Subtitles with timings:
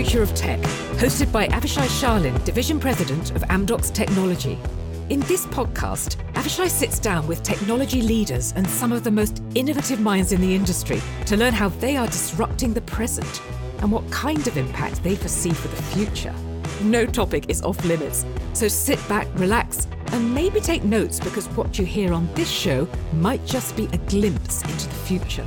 [0.00, 0.58] Future of Tech,
[0.96, 4.58] hosted by Avishai Sharlin, Division President of Amdocs Technology.
[5.10, 10.00] In this podcast, Avishai sits down with technology leaders and some of the most innovative
[10.00, 13.42] minds in the industry to learn how they are disrupting the present
[13.82, 16.34] and what kind of impact they foresee for the future.
[16.80, 18.24] No topic is off limits,
[18.54, 22.88] so sit back, relax, and maybe take notes because what you hear on this show
[23.12, 25.46] might just be a glimpse into the future.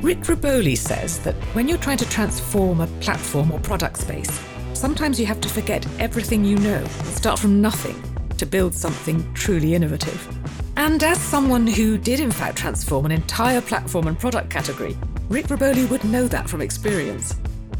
[0.00, 4.30] Rick Rioboli says that when you're trying to transform a platform or product space,
[4.72, 8.00] sometimes you have to forget everything you know and start from nothing
[8.36, 10.28] to build something truly innovative.
[10.76, 14.96] And as someone who did in fact transform an entire platform and product category,
[15.28, 17.34] Rick Rioboli would know that from experience.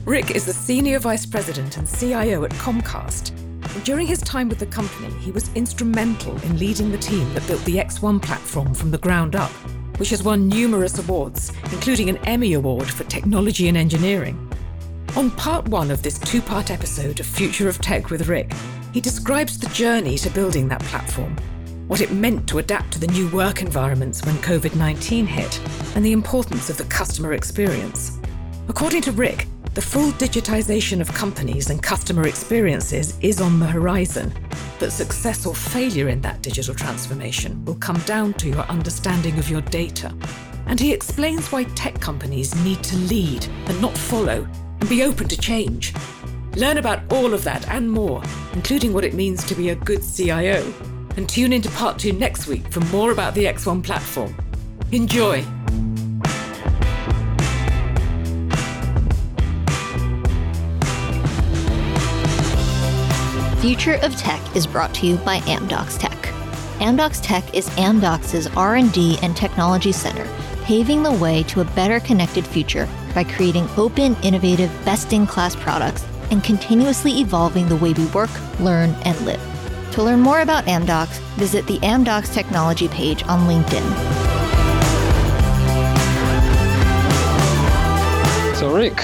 [0.05, 3.33] Rick is the Senior Vice President and CIO at Comcast.
[3.85, 7.65] During his time with the company, he was instrumental in leading the team that built
[7.65, 9.53] the X1 platform from the ground up
[9.99, 14.51] which has won numerous awards, including an Emmy Award for Technology and Engineering.
[15.17, 18.53] On part one of this two part episode of Future of Tech with Rick,
[18.93, 21.37] he describes the journey to building that platform,
[21.89, 25.61] what it meant to adapt to the new work environments when COVID 19 hit,
[25.95, 28.19] and the importance of the customer experience.
[28.69, 34.33] According to Rick, the full digitization of companies and customer experiences is on the horizon,
[34.79, 39.51] but success or failure in that digital transformation will come down to your understanding of
[39.51, 40.15] your data.
[40.67, 44.47] And he explains why tech companies need to lead and not follow
[44.81, 45.95] and be open to change.
[46.57, 50.03] Learn about all of that and more, including what it means to be a good
[50.03, 50.73] CIO.
[51.17, 54.37] And tune into part two next week for more about the X1 platform.
[54.93, 55.45] Enjoy!
[63.61, 66.17] Future of Tech is brought to you by Amdocs Tech.
[66.79, 70.25] Amdocs Tech is Amdocs' R&D and technology center,
[70.63, 76.45] paving the way to a better connected future by creating open, innovative, best-in-class products and
[76.45, 78.31] continuously evolving the way we work,
[78.61, 79.41] learn, and live.
[79.95, 83.83] To learn more about Amdocs, visit the Amdocs Technology page on LinkedIn.
[88.55, 89.01] So, Rick,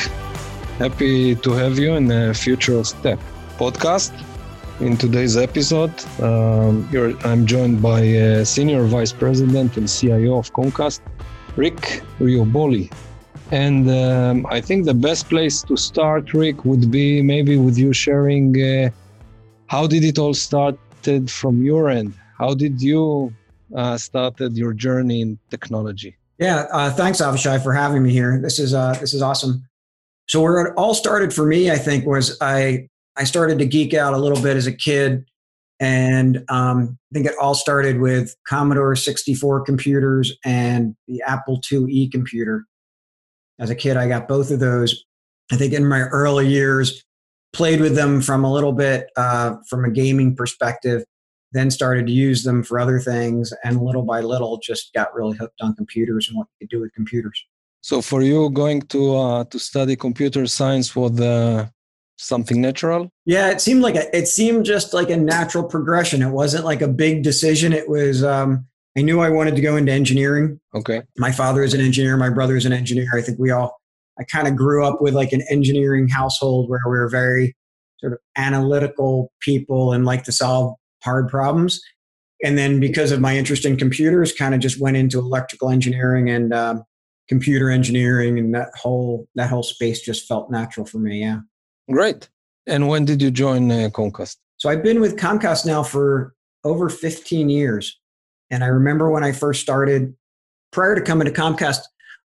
[0.78, 3.18] happy to have you in the Future of Tech
[3.58, 4.12] podcast.
[4.80, 6.88] In today's episode, um,
[7.24, 11.00] I'm joined by uh, Senior Vice President and CIO of Comcast,
[11.54, 12.92] Rick Rioboli.
[13.52, 17.92] And um, I think the best place to start, Rick, would be maybe with you
[17.92, 18.90] sharing uh,
[19.68, 22.12] how did it all started from your end?
[22.36, 23.32] How did you
[23.76, 26.16] uh, started your journey in technology?
[26.38, 28.40] Yeah, uh, thanks, Avishai, for having me here.
[28.42, 29.68] This is uh, this is awesome.
[30.26, 33.94] So where it all started for me, I think, was I I started to geek
[33.94, 35.24] out a little bit as a kid.
[35.80, 42.10] And um, I think it all started with Commodore 64 computers and the Apple IIe
[42.12, 42.64] computer.
[43.58, 45.04] As a kid, I got both of those.
[45.52, 47.04] I think in my early years,
[47.52, 51.04] played with them from a little bit uh, from a gaming perspective,
[51.52, 55.36] then started to use them for other things, and little by little just got really
[55.36, 57.42] hooked on computers and what you could do with computers.
[57.80, 61.70] So, for you, going to uh, to study computer science was the
[62.16, 63.10] something natural?
[63.26, 66.22] Yeah, it seemed like a, it seemed just like a natural progression.
[66.22, 67.72] It wasn't like a big decision.
[67.72, 68.66] It was um,
[68.96, 70.60] I knew I wanted to go into engineering.
[70.74, 71.02] Okay.
[71.18, 72.16] My father is an engineer.
[72.16, 73.10] My brother is an engineer.
[73.14, 73.76] I think we all.
[74.18, 77.56] I kind of grew up with like an engineering household where we were very
[77.98, 81.80] sort of analytical people and like to solve hard problems.
[82.44, 86.30] And then because of my interest in computers, kind of just went into electrical engineering
[86.30, 86.84] and um,
[87.28, 91.20] computer engineering, and that whole that whole space just felt natural for me.
[91.20, 91.40] Yeah.
[91.90, 92.28] Great.
[92.66, 94.36] And when did you join uh, Comcast?
[94.56, 96.34] So I've been with Comcast now for
[96.64, 98.00] over 15 years.
[98.50, 100.14] And I remember when I first started,
[100.72, 101.80] prior to coming to Comcast,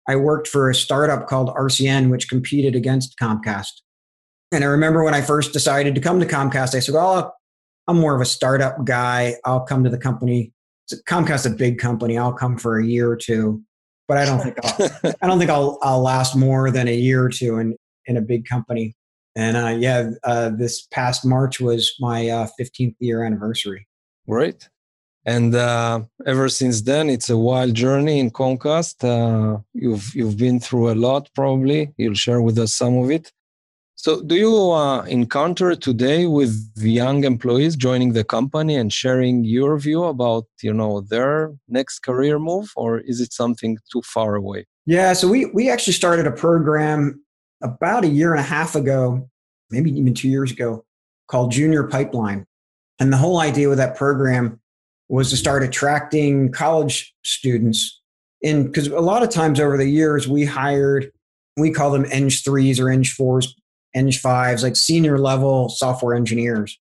[0.08, 3.82] I worked for a startup called RCN, which competed against Comcast.
[4.52, 7.30] And I remember when I first decided to come to Comcast, I said, "Oh,
[7.86, 9.36] I'm more of a startup guy.
[9.44, 10.52] I'll come to the company.
[11.08, 12.16] Comcast's a big company.
[12.16, 13.62] I'll come for a year or two,
[14.06, 17.24] but I don't think I'll, I don't think I'll, I'll last more than a year
[17.24, 17.76] or two in,
[18.06, 18.94] in a big company.
[19.38, 23.86] And uh, yeah, uh, this past March was my uh, 15th year anniversary.
[24.28, 24.68] Great.
[25.24, 28.96] And uh, ever since then, it's a wild journey in Comcast.
[29.04, 31.92] Uh, you've you've been through a lot, probably.
[31.98, 33.30] You'll share with us some of it.
[33.94, 39.78] So, do you uh, encounter today with young employees joining the company and sharing your
[39.78, 44.66] view about you know their next career move, or is it something too far away?
[44.86, 47.22] Yeah, so we we actually started a program
[47.62, 49.28] about a year and a half ago,
[49.70, 50.84] maybe even two years ago,
[51.28, 52.46] called Junior Pipeline.
[52.98, 54.60] And the whole idea with that program
[55.08, 58.00] was to start attracting college students
[58.42, 61.10] in because a lot of times over the years we hired
[61.58, 63.48] we call them Eng 3s or Eng 4s,
[63.94, 66.78] Eng 5s, like senior level software engineers.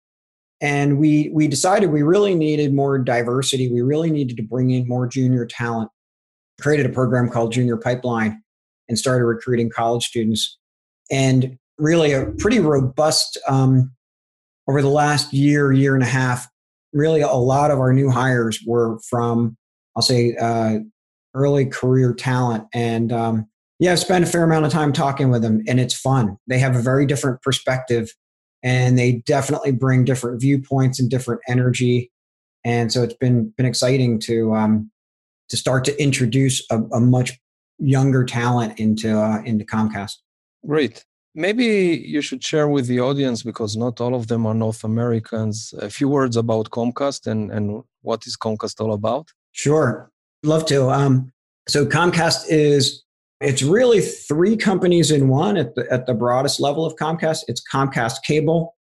[0.61, 3.71] And we, we decided we really needed more diversity.
[3.71, 5.91] We really needed to bring in more junior talent.
[6.61, 8.43] Created a program called Junior Pipeline
[8.89, 10.59] and started recruiting college students.
[11.11, 13.93] And really a pretty robust, um,
[14.69, 16.49] over the last year, year and a half,
[16.93, 19.57] really a lot of our new hires were from,
[19.95, 20.79] I'll say, uh,
[21.35, 22.65] early career talent.
[22.73, 23.47] And um,
[23.79, 26.39] yeah, I've spent a fair amount of time talking with them, and it's fun.
[26.47, 28.11] They have a very different perspective,
[28.63, 32.11] and they definitely bring different viewpoints and different energy.
[32.65, 34.91] And so it's been been exciting to um,
[35.51, 37.39] to start to introduce a, a much
[37.79, 40.15] younger talent into uh, into Comcast.
[40.67, 41.05] Great.
[41.35, 45.75] Maybe you should share with the audience because not all of them are North Americans.
[45.81, 49.29] A few words about Comcast and and what is Comcast all about.
[49.53, 50.11] Sure,
[50.43, 50.91] love to.
[50.91, 51.33] Um,
[51.69, 53.05] so Comcast is
[53.41, 57.41] it's really three companies in one at the, at the broadest level of Comcast.
[57.49, 58.75] It's Comcast Cable,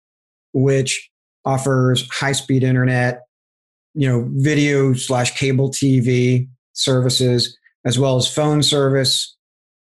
[0.53, 1.09] which
[1.43, 3.23] offers high speed internet,
[3.93, 9.34] you know, video slash cable TV services, as well as phone service.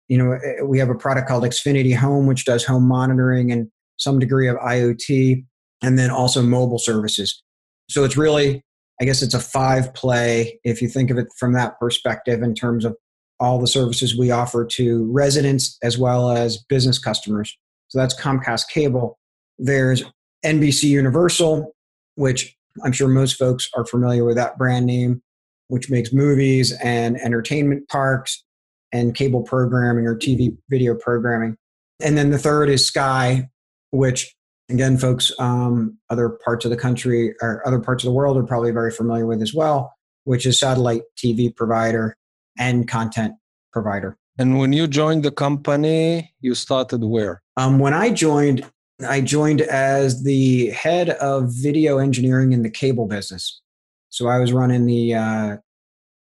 [0.07, 3.69] You know, eh, we have a product called Xfinity Home, which does home monitoring and
[3.97, 5.45] some degree of IoT,
[5.81, 7.41] and then also mobile services.
[7.89, 8.61] So it's really,
[9.01, 12.53] I guess it's a five play if you think of it from that perspective in
[12.53, 12.95] terms of
[13.39, 17.55] all the services we offer to residents as well as business customers.
[17.89, 19.19] So that's Comcast Cable.
[19.59, 20.03] There's
[20.45, 21.73] NBC Universal,
[22.15, 25.21] which I'm sure most folks are familiar with that brand name,
[25.67, 28.44] which makes movies and entertainment parks
[28.91, 31.57] and cable programming or TV video programming.
[32.01, 33.49] And then the third is Sky,
[33.91, 34.35] which
[34.69, 38.43] again, folks, um, other parts of the country or other parts of the world are
[38.43, 39.93] probably very familiar with as well,
[40.23, 42.17] which is satellite TV provider
[42.57, 43.33] and content
[43.71, 44.17] provider.
[44.37, 47.41] And when you joined the company, you started where?
[47.57, 48.69] Um, when I joined,
[49.07, 53.61] I joined as the head of video engineering in the cable business.
[54.09, 55.57] So I was running the uh,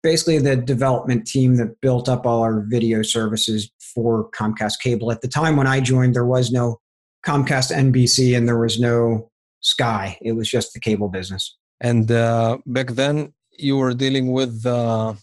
[0.04, 5.10] basically the development team that built up all our video services for Comcast Cable.
[5.10, 6.78] At the time when I joined, there was no
[7.26, 9.30] Comcast NBC and there was no
[9.60, 10.16] Sky.
[10.22, 11.56] It was just the cable business.
[11.80, 15.14] And uh, back then, you were dealing with uh,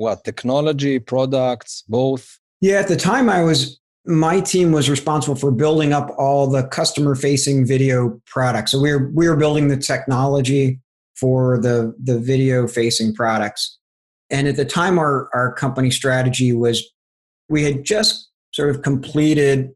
[0.00, 5.50] what technology products both yeah at the time i was my team was responsible for
[5.50, 9.76] building up all the customer facing video products so we were we were building the
[9.76, 10.80] technology
[11.16, 13.78] for the the video facing products
[14.30, 16.84] and at the time our our company strategy was
[17.48, 19.70] we had just sort of completed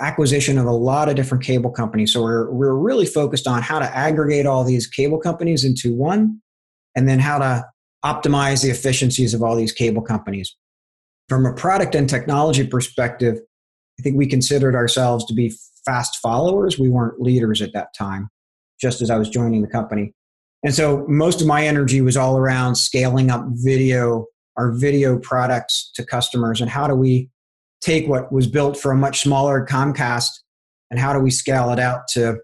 [0.00, 3.78] acquisition of a lot of different cable companies so we're, we're really focused on how
[3.78, 6.40] to aggregate all these cable companies into one
[6.96, 7.64] and then how to
[8.04, 10.56] optimize the efficiencies of all these cable companies.
[11.28, 13.38] From a product and technology perspective,
[13.98, 15.54] I think we considered ourselves to be
[15.84, 16.78] fast followers.
[16.78, 18.28] We weren't leaders at that time,
[18.80, 20.14] just as I was joining the company.
[20.62, 24.26] And so most of my energy was all around scaling up video,
[24.56, 27.30] our video products to customers, and how do we
[27.80, 30.30] take what was built for a much smaller Comcast
[30.90, 32.36] and how do we scale it out to,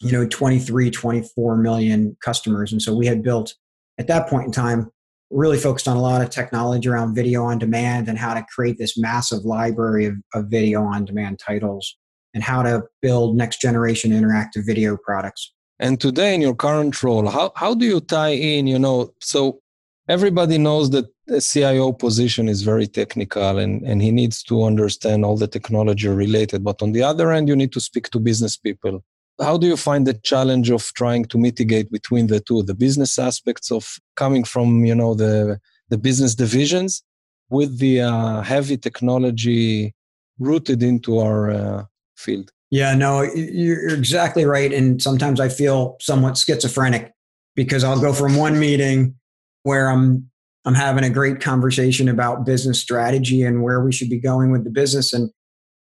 [0.00, 2.72] you know, 23, 24 million customers.
[2.72, 3.54] And so we had built
[3.98, 4.90] at that point in time
[5.30, 8.76] really focused on a lot of technology around video on demand and how to create
[8.76, 11.96] this massive library of, of video on demand titles
[12.34, 15.54] and how to build next generation interactive video products.
[15.78, 18.66] And today, in your current role, how, how do you tie in?
[18.66, 19.60] You know, so
[20.08, 25.24] everybody knows that the CIO position is very technical and, and he needs to understand
[25.24, 26.62] all the technology related.
[26.62, 29.02] But on the other end, you need to speak to business people
[29.40, 33.18] how do you find the challenge of trying to mitigate between the two the business
[33.18, 37.02] aspects of coming from you know the the business divisions
[37.50, 39.94] with the uh, heavy technology
[40.38, 41.84] rooted into our uh,
[42.16, 47.12] field yeah no you're exactly right and sometimes i feel somewhat schizophrenic
[47.54, 49.14] because i'll go from one meeting
[49.62, 50.28] where i'm
[50.64, 54.64] i'm having a great conversation about business strategy and where we should be going with
[54.64, 55.30] the business and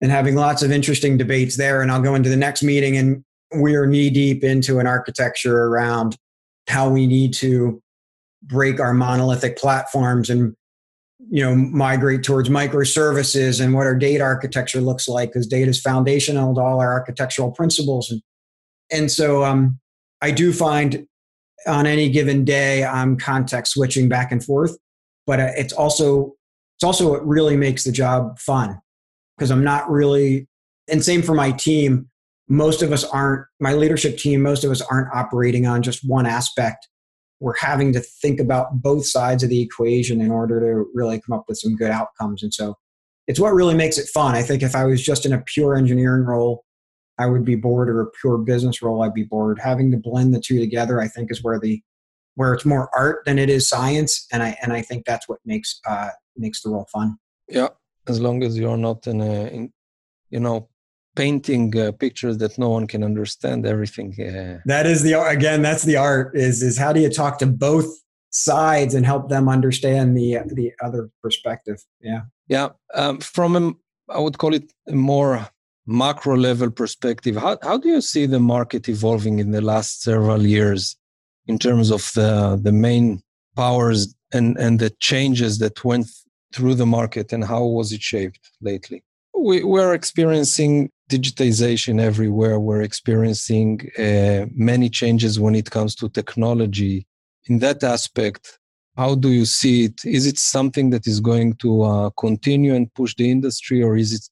[0.03, 1.81] and having lots of interesting debates there.
[1.81, 6.17] And I'll go into the next meeting and we're knee deep into an architecture around
[6.67, 7.81] how we need to
[8.43, 10.55] break our monolithic platforms and
[11.33, 15.81] you know migrate towards microservices and what our data architecture looks like because data is
[15.81, 18.21] foundational to all our architectural principles and
[18.91, 19.79] and so um,
[20.21, 21.07] i do find
[21.67, 24.77] on any given day i'm context switching back and forth
[25.27, 26.35] but uh, it's also
[26.83, 28.81] it's also what really makes the job fun
[29.37, 30.49] because I'm not really,
[30.89, 32.09] and same for my team.
[32.49, 36.27] Most of us aren't, my leadership team, most of us aren't operating on just one
[36.27, 36.89] aspect.
[37.43, 41.37] We're having to think about both sides of the equation in order to really come
[41.37, 42.43] up with some good outcomes.
[42.43, 42.77] And so
[43.27, 44.37] it's what really makes it fun.
[44.37, 46.65] I think if I was just in a pure engineering role,
[47.19, 49.59] I would be bored, or a pure business role, I'd be bored.
[49.59, 51.83] Having to blend the two together, I think, is where the
[52.37, 55.39] where it's more art than it is science, and I and I think that's what
[55.45, 57.19] makes uh, makes the role fun.
[57.49, 57.69] Yeah,
[58.09, 59.73] as long as you're not in a, in,
[60.31, 60.69] you know,
[61.15, 64.15] painting uh, pictures that no one can understand everything.
[64.21, 66.37] Uh, that is the again, that's the art.
[66.37, 67.87] Is is how do you talk to both
[68.31, 71.83] sides and help them understand the the other perspective?
[72.01, 72.71] Yeah, yeah.
[72.95, 75.49] Um, from a, I would call it a more
[75.87, 77.37] macro level perspective.
[77.37, 80.97] How how do you see the market evolving in the last several years
[81.47, 83.23] in terms of the the main
[83.57, 86.07] powers and and the changes that went
[86.55, 89.03] through the market and how was it shaped lately?
[89.35, 92.59] We, we're experiencing digitization everywhere.
[92.61, 97.07] We're experiencing uh, many changes when it comes to technology.
[97.47, 98.59] In that aspect,
[98.97, 100.05] how do you see it?
[100.05, 104.13] Is it something that is going to uh, continue and push the industry, or is
[104.13, 104.29] it?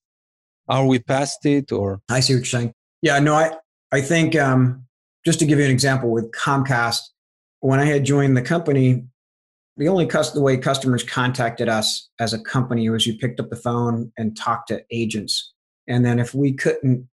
[0.69, 1.73] Are we past it?
[1.73, 2.75] Or I see what you're saying.
[3.02, 3.57] Yeah, no, I
[3.92, 4.87] I think um,
[5.25, 7.00] just to give you an example with Comcast,
[7.61, 9.04] when I had joined the company,
[9.77, 13.50] the only cus- the way customers contacted us as a company was you picked up
[13.50, 15.53] the phone and talked to agents.
[15.89, 17.09] And then if we couldn't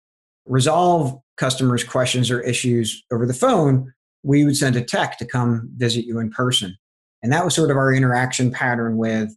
[0.47, 3.92] resolve customers' questions or issues over the phone,
[4.23, 6.76] we would send a tech to come visit you in person.
[7.23, 9.37] And that was sort of our interaction pattern with,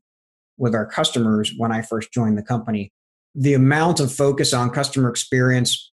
[0.58, 2.92] with our customers when I first joined the company.
[3.36, 5.92] The amount of focus on customer experience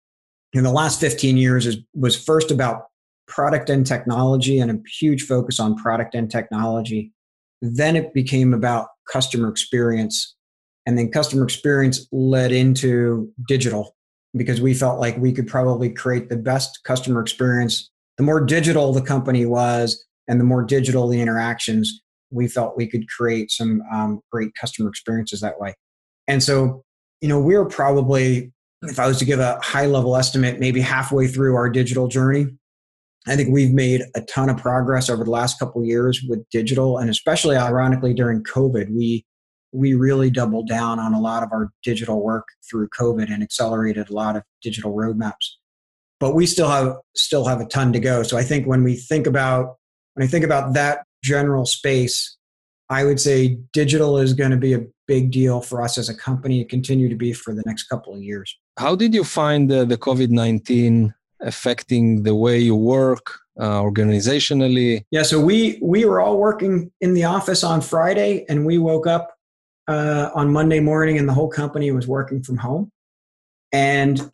[0.52, 2.89] in the last 15 years is, was first about
[3.30, 7.12] product and technology and a huge focus on product and technology.
[7.62, 10.36] Then it became about customer experience.
[10.86, 13.96] And then customer experience led into digital
[14.36, 17.90] because we felt like we could probably create the best customer experience.
[18.18, 22.86] The more digital the company was and the more digital the interactions, we felt we
[22.86, 25.74] could create some um, great customer experiences that way.
[26.28, 26.82] And so,
[27.20, 31.26] you know, we're probably, if I was to give a high level estimate, maybe halfway
[31.26, 32.56] through our digital journey.
[33.26, 36.98] I think we've made a ton of progress over the last couple years with digital,
[36.98, 39.24] and especially ironically during COVID, we
[39.72, 44.10] we really doubled down on a lot of our digital work through COVID and accelerated
[44.10, 45.54] a lot of digital roadmaps.
[46.18, 48.22] But we still have still have a ton to go.
[48.22, 49.76] So I think when we think about
[50.14, 52.36] when I think about that general space,
[52.88, 56.14] I would say digital is going to be a big deal for us as a
[56.14, 58.56] company to continue to be for the next couple of years.
[58.78, 65.04] How did you find the, the COVID 19 affecting the way you work uh, organizationally?
[65.10, 69.06] Yeah, so we we were all working in the office on Friday, and we woke
[69.06, 69.34] up
[69.88, 72.90] uh, on Monday morning, and the whole company was working from home.
[73.72, 74.30] And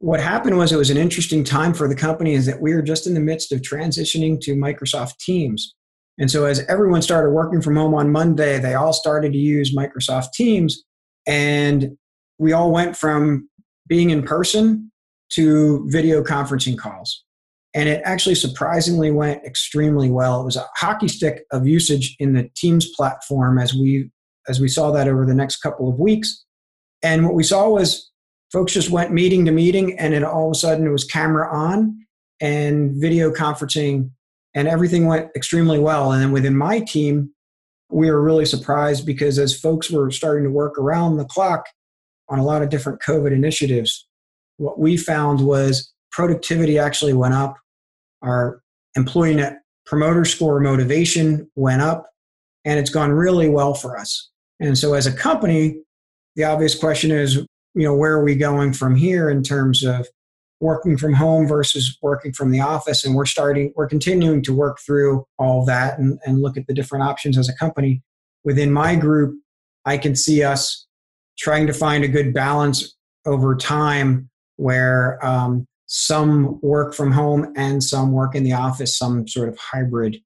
[0.00, 2.82] what happened was it was an interesting time for the company is that we were
[2.82, 5.74] just in the midst of transitioning to Microsoft Teams.
[6.18, 9.74] And so as everyone started working from home on Monday, they all started to use
[9.74, 10.84] Microsoft Teams
[11.26, 11.96] and
[12.38, 13.48] we all went from
[13.86, 14.90] being in person
[15.30, 17.24] to video conferencing calls.
[17.74, 20.40] And it actually surprisingly went extremely well.
[20.40, 24.10] It was a hockey stick of usage in the Teams platform as we
[24.48, 26.44] as we saw that over the next couple of weeks.
[27.02, 28.10] And what we saw was
[28.50, 31.54] folks just went meeting to meeting and then all of a sudden it was camera
[31.54, 31.98] on
[32.40, 34.10] and video conferencing
[34.54, 36.12] and everything went extremely well.
[36.12, 37.30] And then within my team,
[37.90, 41.66] we were really surprised because as folks were starting to work around the clock
[42.28, 44.07] on a lot of different COVID initiatives,
[44.58, 47.56] what we found was productivity actually went up.
[48.22, 48.60] Our
[48.96, 52.10] employee net promoter score motivation went up,
[52.64, 54.28] and it's gone really well for us.
[54.60, 55.80] And so, as a company,
[56.36, 60.06] the obvious question is, you know, where are we going from here in terms of
[60.60, 63.04] working from home versus working from the office?
[63.04, 66.74] And we're starting, we're continuing to work through all that and, and look at the
[66.74, 68.02] different options as a company.
[68.44, 69.38] Within my group,
[69.84, 70.86] I can see us
[71.38, 77.82] trying to find a good balance over time where um, some work from home and
[77.82, 80.18] some work in the office, some sort of hybrid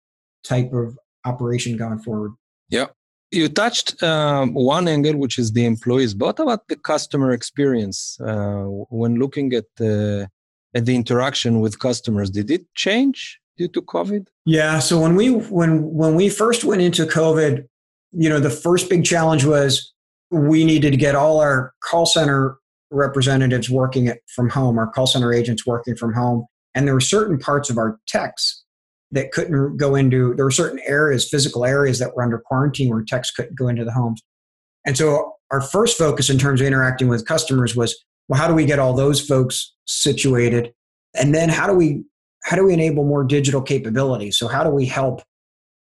[0.43, 2.33] type of operation going forward.
[2.69, 2.87] Yeah.
[3.31, 6.13] You touched um, one angle, which is the employees.
[6.15, 10.29] But what about the customer experience uh, when looking at the
[10.75, 12.29] at the interaction with customers?
[12.31, 14.27] Did it change due to COVID?
[14.45, 14.81] Yeah.
[14.81, 17.67] So when we when when we first went into COVID,
[18.13, 19.95] you know, the first big challenge was
[20.31, 22.59] we needed to get all our call center
[22.93, 26.47] representatives working from home, our call center agents working from home.
[26.75, 28.63] And there were certain parts of our techs
[29.11, 33.05] that couldn't go into, there were certain areas, physical areas that were under quarantine where
[33.07, 34.23] techs couldn't go into the homes.
[34.87, 37.95] And so our first focus in terms of interacting with customers was,
[38.29, 40.73] well, how do we get all those folks situated?
[41.15, 42.05] And then how do we
[42.45, 44.37] how do we enable more digital capabilities?
[44.37, 45.23] So how do we help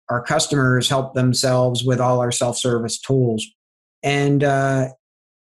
[0.08, 3.44] our customers help themselves with all our self-service tools?
[4.04, 4.90] And uh,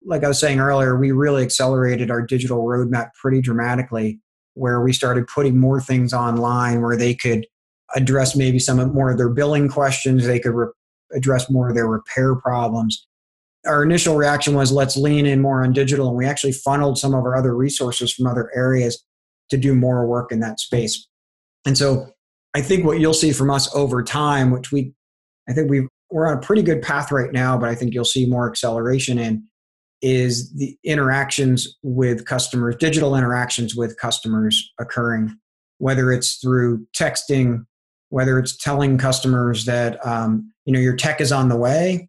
[0.08, 4.20] like I was saying earlier, we really accelerated our digital roadmap pretty dramatically,
[4.54, 7.46] where we started putting more things online where they could
[7.94, 10.26] address maybe some of more of their billing questions.
[10.26, 10.72] They could re-
[11.14, 13.06] address more of their repair problems.
[13.66, 17.14] Our initial reaction was let's lean in more on digital, and we actually funneled some
[17.14, 19.04] of our other resources from other areas
[19.50, 21.08] to do more work in that space.
[21.66, 22.12] And so
[22.54, 24.94] I think what you'll see from us over time, which we,
[25.50, 28.06] I think we we're on a pretty good path right now, but I think you'll
[28.06, 29.44] see more acceleration in,
[30.02, 35.36] is the interactions with customers, digital interactions with customers occurring,
[35.80, 37.66] whether it's through texting,
[38.10, 42.08] whether it's telling customers that um, you know your tech is on the way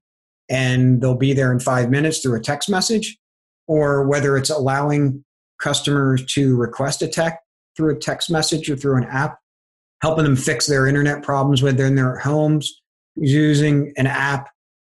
[0.48, 3.18] and they'll be there in five minutes through a text message,
[3.66, 5.24] or whether it's allowing
[5.60, 7.40] customers to request a tech
[7.76, 9.38] through a text message or through an app,
[10.02, 12.80] helping them fix their internet problems within their homes
[13.16, 14.48] using an app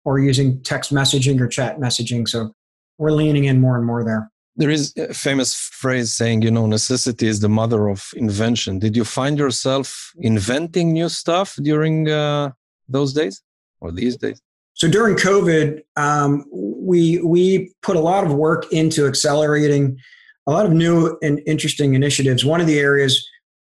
[0.04, 2.26] or using text messaging or chat messaging.
[2.28, 2.52] So
[2.98, 4.30] we're leaning in more and more there.
[4.56, 8.78] There is a famous phrase saying, you know, necessity is the mother of invention.
[8.78, 12.52] Did you find yourself inventing new stuff during uh,
[12.88, 13.42] those days
[13.80, 14.40] or these days?
[14.74, 19.98] So during COVID, um, we we put a lot of work into accelerating
[20.46, 22.44] a lot of new and interesting initiatives.
[22.44, 23.26] One of the areas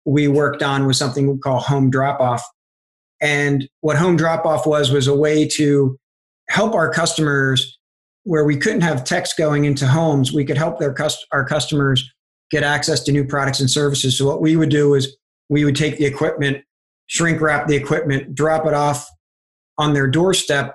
[0.04, 2.42] we worked on was something we call home drop off,
[3.20, 5.98] and what home drop off was was a way to
[6.48, 7.77] help our customers
[8.28, 10.34] where we couldn't have techs going into homes.
[10.34, 10.94] We could help their
[11.32, 12.12] our customers
[12.50, 14.18] get access to new products and services.
[14.18, 15.16] So what we would do is
[15.48, 16.62] we would take the equipment,
[17.06, 19.08] shrink wrap the equipment, drop it off
[19.78, 20.74] on their doorstep.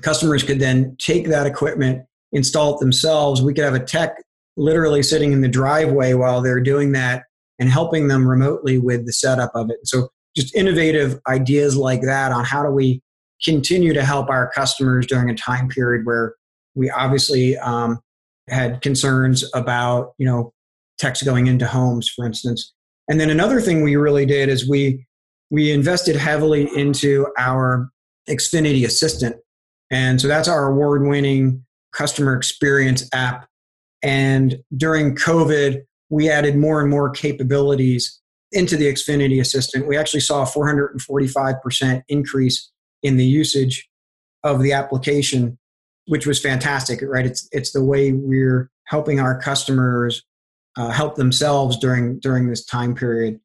[0.00, 3.40] Customers could then take that equipment, install it themselves.
[3.40, 4.16] We could have a tech
[4.56, 7.22] literally sitting in the driveway while they're doing that
[7.60, 9.78] and helping them remotely with the setup of it.
[9.84, 13.02] So just innovative ideas like that on how do we
[13.44, 16.34] continue to help our customers during a time period where
[16.74, 18.00] we obviously um,
[18.48, 20.52] had concerns about you know
[20.98, 22.72] techs going into homes for instance.
[23.08, 25.06] And then another thing we really did is we
[25.50, 27.90] we invested heavily into our
[28.28, 29.36] xfinity assistant.
[29.90, 33.46] And so that's our award winning customer experience app.
[34.02, 38.20] And during covid we added more and more capabilities
[38.52, 42.70] into the Xfinity Assistant, we actually saw a 445% increase
[43.02, 43.88] in the usage
[44.44, 45.58] of the application,
[46.06, 47.26] which was fantastic, right?
[47.26, 50.22] It's, it's the way we're helping our customers
[50.76, 53.40] uh, help themselves during, during this time period.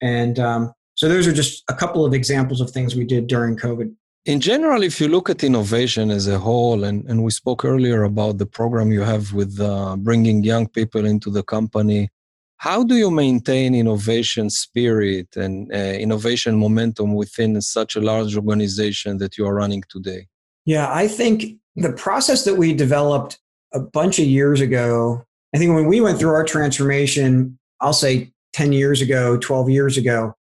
[0.00, 3.56] And um, so those are just a couple of examples of things we did during
[3.56, 3.94] COVID.
[4.26, 8.02] In general, if you look at innovation as a whole, and, and we spoke earlier
[8.02, 12.10] about the program you have with uh, bringing young people into the company,
[12.58, 19.16] how do you maintain innovation spirit and uh, innovation momentum within such a large organization
[19.16, 20.26] that you are running today?
[20.66, 23.38] Yeah, I think the process that we developed
[23.72, 28.32] a bunch of years ago, I think when we went through our transformation, I'll say
[28.52, 30.34] 10 years ago, 12 years ago,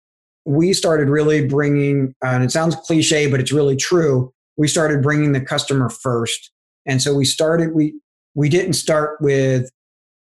[0.46, 4.34] we started really bringing, uh, and it sounds cliche, but it's really true.
[4.58, 6.52] We started bringing the customer first.
[6.86, 8.00] And so we started, we,
[8.34, 9.70] we didn't start with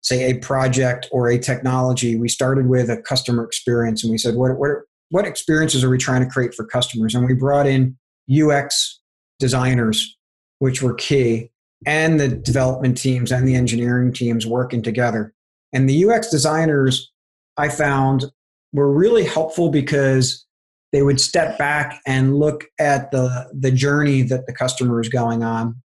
[0.03, 4.37] say a project or a technology, we started with a customer experience and we said,
[4.37, 4.71] what, what,
[5.11, 7.15] what experiences are we trying to create for customers?
[7.15, 7.97] And we brought in
[8.31, 9.01] UX
[9.41, 10.17] designers,
[10.59, 11.51] which were key,
[11.87, 15.33] and the development teams and the engineering teams working together.
[15.73, 17.13] And the UX designers,
[17.57, 18.25] I found,
[18.73, 20.45] were really helpful because
[20.93, 25.43] they would step back and look at the, the journey that the customer is going
[25.43, 25.83] on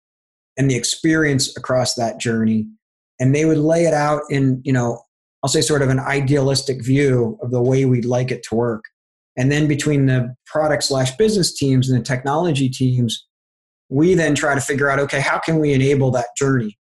[0.56, 2.66] and the experience across that journey
[3.20, 5.00] and they would lay it out in you know
[5.42, 8.84] i'll say sort of an idealistic view of the way we'd like it to work
[9.36, 13.26] and then between the product slash business teams and the technology teams
[13.90, 16.78] we then try to figure out okay how can we enable that journey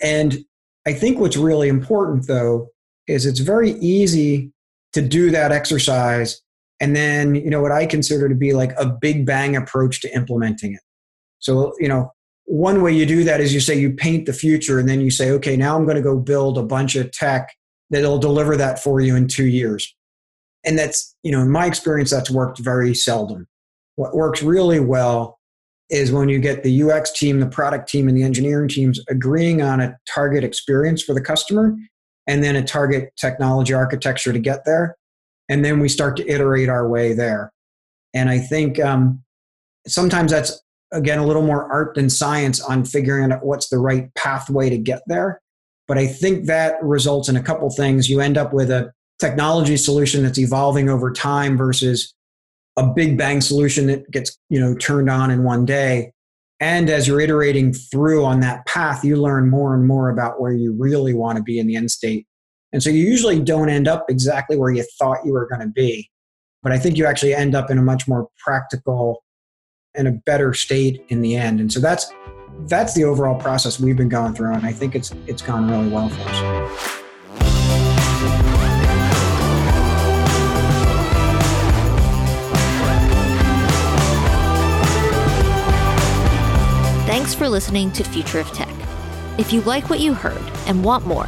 [0.00, 0.38] and
[0.86, 2.68] i think what's really important though
[3.06, 4.52] is it's very easy
[4.92, 6.40] to do that exercise
[6.80, 10.14] and then you know what i consider to be like a big bang approach to
[10.14, 10.80] implementing it
[11.38, 12.10] so you know
[12.46, 15.10] one way you do that is you say you paint the future and then you
[15.10, 17.54] say, okay, now I'm going to go build a bunch of tech
[17.90, 19.94] that'll deliver that for you in two years.
[20.64, 23.46] And that's, you know, in my experience, that's worked very seldom.
[23.96, 25.38] What works really well
[25.90, 29.62] is when you get the UX team, the product team, and the engineering teams agreeing
[29.62, 31.76] on a target experience for the customer
[32.26, 34.96] and then a target technology architecture to get there.
[35.48, 37.52] And then we start to iterate our way there.
[38.14, 39.22] And I think um,
[39.86, 40.60] sometimes that's
[40.92, 44.78] again a little more art than science on figuring out what's the right pathway to
[44.78, 45.40] get there
[45.88, 49.76] but i think that results in a couple things you end up with a technology
[49.76, 52.13] solution that's evolving over time versus
[52.76, 56.12] a big bang solution that gets you know turned on in one day
[56.60, 60.52] And as you're iterating through on that path, you learn more and more about where
[60.52, 62.26] you really want to be in the end state.
[62.72, 65.68] And so you usually don't end up exactly where you thought you were going to
[65.68, 66.10] be.
[66.62, 69.22] But I think you actually end up in a much more practical
[69.94, 71.60] and a better state in the end.
[71.60, 72.10] And so that's
[72.66, 75.88] that's the overall process we've been going through, and I think it's it's gone really
[75.88, 76.93] well for us.
[87.34, 88.72] For listening to Future of Tech.
[89.38, 91.26] If you like what you heard and want more,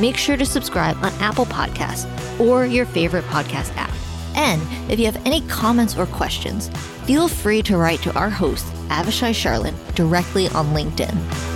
[0.00, 2.08] make sure to subscribe on Apple Podcasts
[2.40, 3.92] or your favorite podcast app.
[4.34, 6.68] And if you have any comments or questions,
[7.06, 11.53] feel free to write to our host, Avishai Sharlin, directly on LinkedIn.